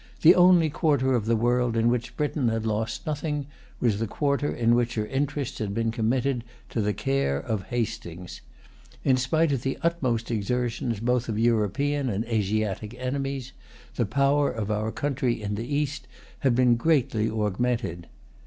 [0.23, 3.45] The only quarter of the world in which Britain had lost nothing
[3.79, 8.41] was the quarter in which her interests had been committed to the care of Hastings.
[9.03, 13.51] In spite of the utmost exertions both of European and Asiatic enemies,
[13.93, 16.07] the power of our country in the East
[16.39, 18.07] had been greatly augmented.